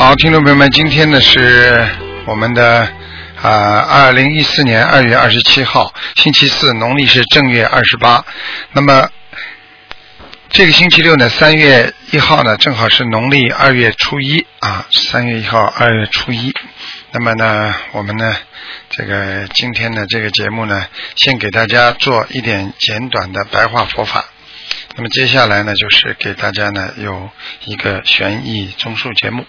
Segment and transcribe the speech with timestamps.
[0.00, 1.86] 好，听众朋友们，今天呢是
[2.24, 2.88] 我们的
[3.42, 8.24] 啊二零一四年二月二十七号，星期四，农历是正月二十八。
[8.72, 9.10] 那么
[10.48, 16.50] 这个星期六呢，三月一号呢，正好是农历二月初一啊，三月一号二月初一。
[17.12, 18.34] 那么呢，我们呢，
[18.88, 24.24] 这个今天的这个节目呢，先给大家做一点简短的白话佛法。
[24.96, 27.28] 那么接下来呢，就是给大家呢有
[27.66, 29.44] 一个悬疑综述节目。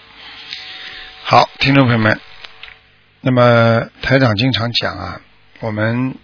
[1.24, 2.20] 好，听众朋友们，
[3.20, 5.20] 那么台长经常讲啊，
[5.60, 6.16] 我们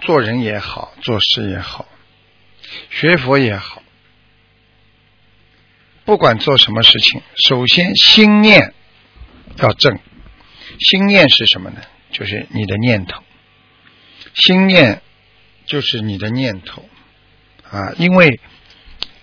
[0.00, 1.86] 做人也好，做事也好，
[2.90, 3.82] 学佛也好，
[6.04, 8.72] 不管做什么事情，首先心念
[9.58, 10.00] 要正。
[10.80, 11.80] 心念是什么呢？
[12.10, 13.22] 就是你的念头。
[14.34, 15.00] 心念
[15.66, 16.88] 就是你的念头
[17.70, 18.40] 啊，因为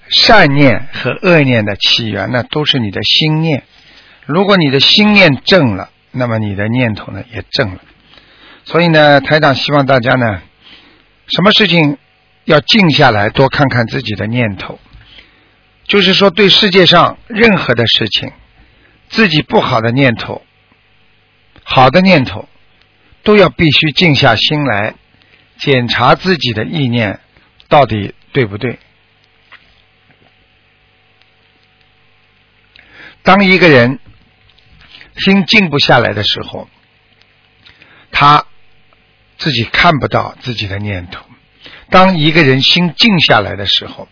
[0.09, 3.63] 善念和恶念的起源呢，都是你的心念。
[4.25, 7.81] 如果你的心念正了，那么你的念头呢也正了。
[8.65, 10.41] 所以呢，台长希望大家呢，
[11.27, 11.97] 什么事情
[12.45, 14.79] 要静下来，多看看自己的念头。
[15.85, 18.31] 就是说，对世界上任何的事情，
[19.09, 20.41] 自己不好的念头、
[21.63, 22.47] 好的念头，
[23.23, 24.95] 都要必须静下心来
[25.57, 27.19] 检查自己的意念
[27.67, 28.79] 到底对不对。
[33.23, 33.99] 当一个人
[35.15, 36.67] 心静不下来的时候，
[38.11, 38.45] 他
[39.37, 41.21] 自己看不到自己的念头；
[41.89, 44.07] 当一个人心静下来的时候，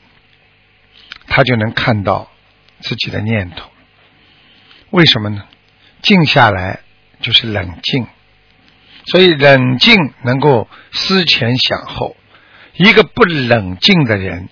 [1.28, 2.30] 他就能看到
[2.80, 3.70] 自己的念头。
[4.90, 5.44] 为什么呢？
[6.02, 6.82] 静下来
[7.22, 8.08] 就是冷静，
[9.06, 12.16] 所以冷静能够思前想后。
[12.74, 14.50] 一个不冷静的人，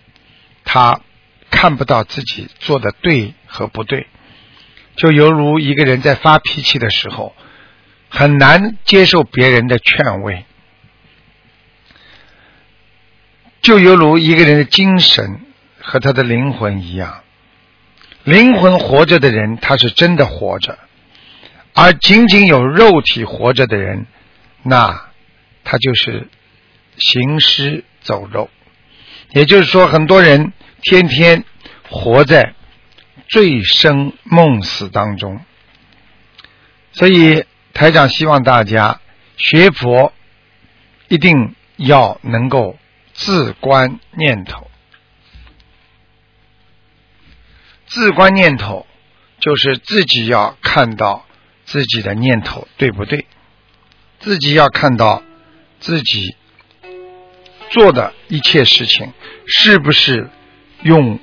[0.64, 1.02] 他
[1.50, 4.08] 看不到自己做的对和不对。
[5.00, 7.34] 就犹如一个人在发脾气的时候，
[8.10, 10.44] 很难接受别人的劝慰；
[13.62, 15.46] 就犹如一个人的精神
[15.80, 17.24] 和他的灵魂一样，
[18.26, 20.74] 灵魂活着的人，他是真的活着；
[21.74, 24.06] 而仅仅有肉体活着的人，
[24.64, 25.06] 那
[25.64, 26.28] 他就是
[26.98, 28.50] 行尸走肉。
[29.32, 31.46] 也就是说，很多人天天
[31.90, 32.54] 活在。
[33.30, 35.40] 醉生梦死当中，
[36.92, 39.00] 所以台长希望大家
[39.38, 40.12] 学佛
[41.10, 42.78] 一定要能够
[43.14, 44.68] 自观念头。
[47.86, 48.88] 自观念头
[49.40, 51.26] 就是自己要看到
[51.66, 53.28] 自己的念头对不对，
[54.20, 55.22] 自己要看到
[55.80, 56.36] 自己
[57.70, 59.14] 做的一切事情
[59.46, 60.32] 是不是
[60.82, 61.20] 用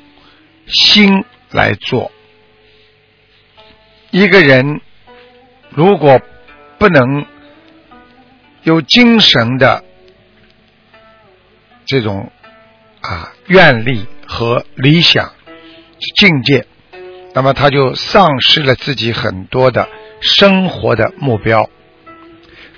[0.68, 1.24] 心。
[1.50, 2.10] 来做
[4.10, 4.80] 一个人，
[5.70, 6.20] 如果
[6.78, 7.26] 不能
[8.62, 9.84] 有精神的
[11.84, 12.30] 这种
[13.00, 15.32] 啊愿力和理想
[16.16, 16.66] 境界，
[17.34, 19.88] 那么他就丧失了自己很多的
[20.20, 21.68] 生活的目标，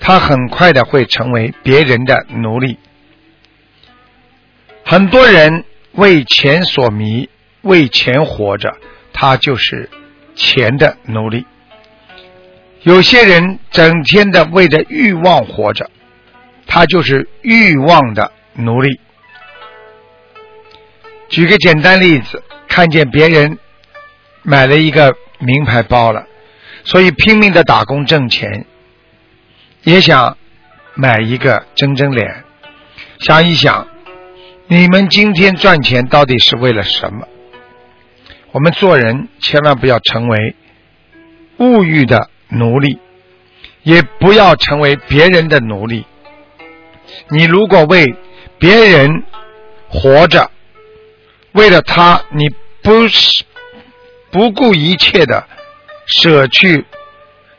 [0.01, 2.78] 他很快的会成为别人的奴隶。
[4.84, 7.28] 很多人为钱所迷。
[7.63, 8.77] 为钱活着，
[9.13, 9.91] 他就是
[10.35, 11.47] 钱的奴隶。
[12.83, 15.91] 有些人整天的为着欲望活着，
[16.67, 19.01] 他就是欲望的奴隶。
[21.29, 23.59] 举个简单例子，看见别人
[24.43, 26.27] 买了一个名牌包了，
[26.85, 28.65] 所以拼命的打工挣钱，
[29.83, 30.39] 也想
[30.95, 32.45] 买一个争争脸。
[33.19, 33.89] 想一想，
[34.69, 37.27] 你们今天赚钱到底是为了什么？
[38.50, 40.56] 我们做人千万不要成为
[41.59, 42.98] 物欲的奴隶，
[43.82, 46.06] 也不要成为别人的奴隶。
[47.28, 48.16] 你如果为
[48.59, 49.22] 别人
[49.88, 50.50] 活着，
[51.53, 52.48] 为了他，你
[52.82, 53.06] 不
[54.31, 55.47] 不顾一切的
[56.06, 56.86] 舍去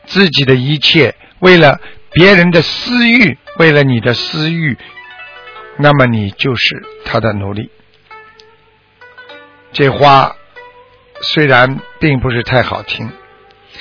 [0.06, 1.80] 自己的一切，为了
[2.12, 4.76] 别人的私欲，为了你的私欲，
[5.76, 7.70] 那么你就是他的奴隶。
[9.72, 10.34] 这话。
[11.20, 13.10] 虽然并不是太好听，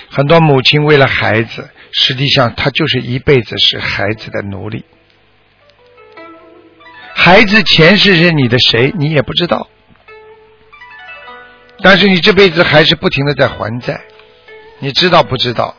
[0.10, 4.86] 很多母亲为了孩子，实际上她就是一辈子是孩子的奴隶。
[7.14, 9.68] 孩子前世是你的谁，你也不知道，
[11.82, 14.02] 但是你这辈子还是不停的在还债，
[14.80, 15.76] 你知道不知道？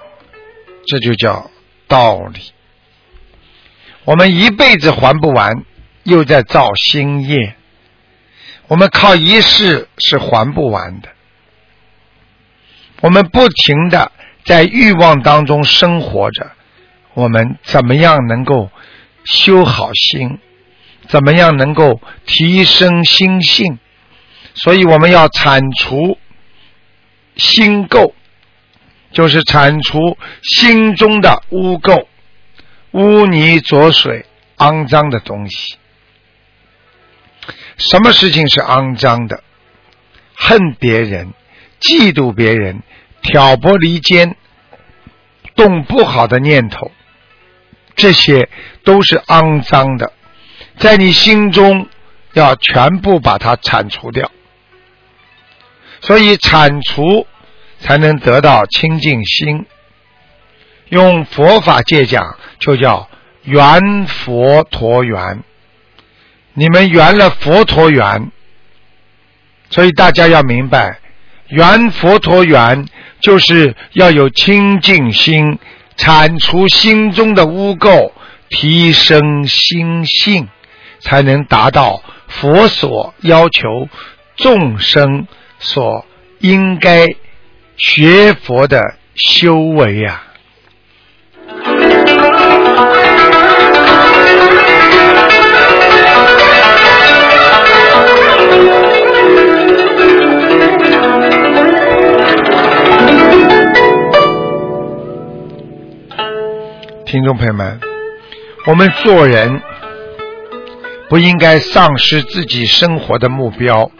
[0.86, 1.50] 这就叫
[1.86, 2.52] 道理。
[4.04, 5.64] 我们一辈子还不完，
[6.04, 7.54] 又在造新业，
[8.66, 11.08] 我们靠一世是还不完的。
[13.00, 14.12] 我们不停的
[14.44, 16.52] 在欲望当中生活着，
[17.14, 18.70] 我们怎么样能够
[19.24, 20.38] 修好心？
[21.08, 23.78] 怎么样能够提升心性？
[24.54, 26.18] 所以我们要铲除
[27.36, 28.12] 心垢，
[29.10, 32.06] 就是铲除心中的污垢、
[32.92, 34.26] 污泥浊水、
[34.58, 35.76] 肮脏的东西。
[37.76, 39.42] 什么事情是肮脏的？
[40.34, 41.32] 恨别人、
[41.80, 42.82] 嫉妒别人、
[43.22, 44.36] 挑拨离间、
[45.54, 46.90] 动不好的念头，
[47.96, 48.48] 这些
[48.84, 50.12] 都是肮脏的，
[50.76, 51.88] 在你心中
[52.34, 54.30] 要全部把它铲除掉。
[56.02, 57.26] 所以铲除
[57.78, 59.66] 才能得到清净心。
[60.88, 63.08] 用佛法界讲，就叫
[63.42, 65.42] 圆佛陀缘。
[66.54, 68.32] 你们圆了佛陀缘，
[69.70, 70.98] 所以大家要明白，
[71.50, 72.86] 圆佛陀缘
[73.20, 75.58] 就是要有清净心，
[75.96, 78.12] 铲除心中的污垢，
[78.48, 80.48] 提升心性，
[81.00, 83.88] 才能达到佛所要求
[84.36, 85.26] 众生。
[85.62, 86.06] 所
[86.38, 87.06] 应该
[87.76, 90.29] 学佛的修为啊！
[107.10, 107.80] 听众朋友们，
[108.66, 109.60] 我们做人
[111.08, 113.90] 不应该丧失自己生活的目标。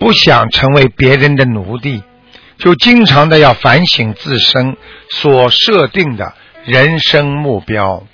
[0.00, 2.02] 不想成为别人的奴隶，
[2.58, 4.76] 就经常的要反省自身
[5.08, 8.04] 所设定的人生目标。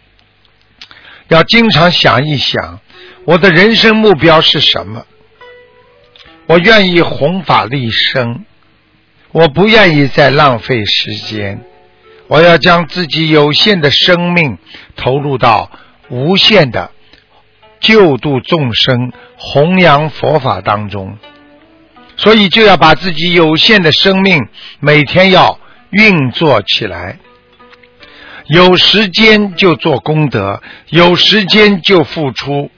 [1.28, 2.80] 要经常想一想，
[3.24, 5.06] 我的人生目标是什么？
[6.44, 8.44] 我愿意弘法利生，
[9.32, 11.64] 我不愿意再浪费时间。
[12.30, 14.56] 我要将自己有限的生命
[14.94, 15.68] 投入到
[16.10, 16.92] 无限的
[17.80, 21.18] 救度众生、弘扬佛法当中。
[22.16, 24.46] 所以就要把自己有限的生命
[24.78, 25.58] 每天要
[25.90, 27.18] 运作起来，
[28.46, 32.70] 有时间就做功德，有时间就付出。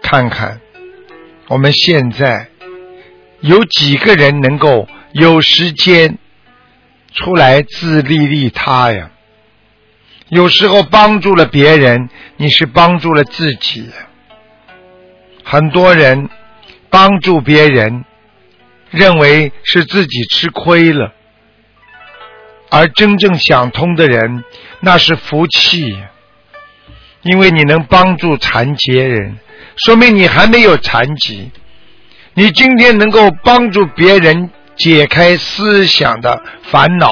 [0.00, 0.60] 看看
[1.48, 2.50] 我们现在
[3.40, 6.18] 有几个人能够有时间
[7.16, 9.10] 出来自利利他呀？
[10.28, 13.90] 有时候帮助了别人，你是帮助了自己。
[15.42, 16.28] 很多人。
[16.88, 18.04] 帮助别人，
[18.90, 21.12] 认为是自己吃亏了，
[22.70, 24.44] 而真正想通的人，
[24.80, 25.98] 那是福气，
[27.22, 29.36] 因为你能帮助残疾人，
[29.84, 31.50] 说明你还没有残疾。
[32.32, 37.10] 你今天能够帮助别人解开思想的烦恼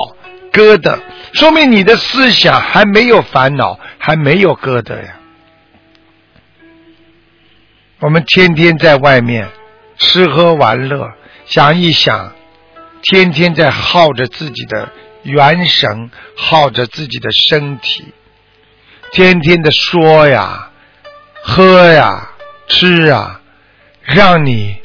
[0.52, 0.98] 疙瘩，
[1.32, 5.16] 说明你的思想还没有烦恼，还没有疙瘩呀。
[8.00, 9.48] 我们天天在外面。
[9.96, 11.12] 吃喝玩乐，
[11.46, 12.32] 想一想，
[13.00, 14.90] 天天在耗着自己的
[15.22, 18.12] 元神，耗着自己的身体，
[19.12, 20.68] 天天的说呀、
[21.44, 22.32] 喝呀、
[22.66, 23.40] 吃啊，
[24.02, 24.78] 让你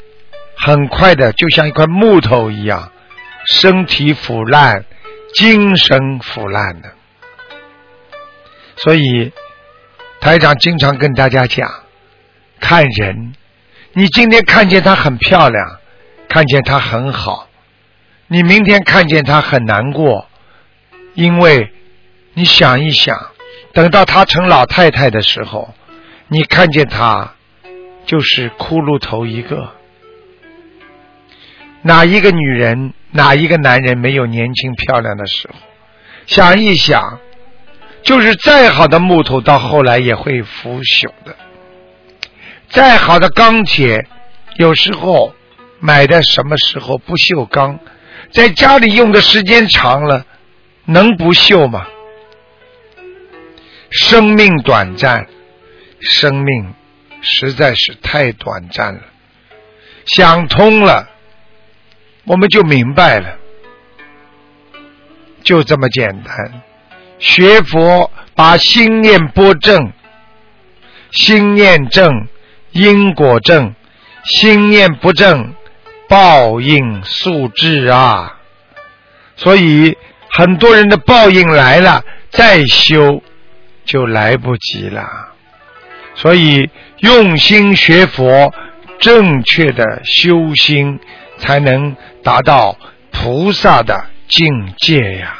[0.66, 2.92] 很快的就像一块木头一样，
[3.46, 4.84] 身体腐烂，
[5.34, 6.92] 精神腐烂的。
[8.76, 9.32] 所以
[10.20, 11.70] 台长经常跟大家讲，
[12.60, 13.32] 看人。
[13.92, 15.78] 你今天看见她很漂亮，
[16.28, 17.48] 看见她很好，
[18.28, 20.28] 你明天看见她很难过，
[21.14, 21.72] 因为
[22.34, 23.30] 你想一想，
[23.72, 25.74] 等到她成老太太的时候，
[26.28, 27.34] 你看见她
[28.06, 29.72] 就是骷髅头一个。
[31.82, 35.54] 哪一个女人，哪一个男人没有年轻漂亮的时候？
[36.26, 37.18] 想一想，
[38.02, 41.34] 就是再好的木头，到后来也会腐朽的。
[42.68, 44.06] 再好的钢铁，
[44.56, 45.34] 有时候
[45.80, 47.80] 买的什么时候不锈钢，
[48.30, 50.24] 在家里用的时间长了，
[50.84, 51.86] 能不锈吗？
[53.90, 55.26] 生命短暂，
[55.98, 56.74] 生命
[57.22, 59.00] 实在是太短暂了。
[60.06, 61.08] 想通了，
[62.24, 63.36] 我们就明白了，
[65.42, 66.62] 就这么简单。
[67.18, 69.92] 学佛，把心念拨正，
[71.10, 72.28] 心念正。
[72.72, 73.74] 因果正，
[74.22, 75.54] 心念不正，
[76.08, 78.38] 报应速至啊！
[79.34, 79.98] 所以
[80.30, 83.24] 很多人的报应来了，再修
[83.84, 85.32] 就来不及了。
[86.14, 88.54] 所以用心学佛，
[89.00, 91.00] 正确的修心，
[91.40, 92.76] 才能达到
[93.10, 94.46] 菩萨的境
[94.78, 95.36] 界呀。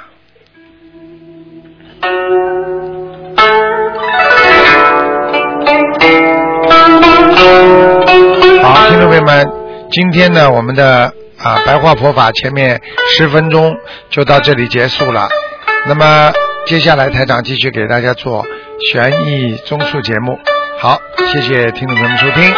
[8.63, 9.47] 好，听众朋友们，
[9.91, 12.81] 今天呢，我们的啊白话佛法前面
[13.17, 13.77] 十分钟
[14.09, 15.29] 就到这里结束了。
[15.87, 16.33] 那么
[16.67, 18.45] 接下来台长继续给大家做
[18.93, 20.39] 悬疑综述节目。
[20.79, 20.99] 好，
[21.33, 22.53] 谢谢听众朋友们收听。